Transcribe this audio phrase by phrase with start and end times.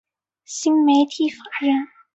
[0.45, 1.87] 新媒体法人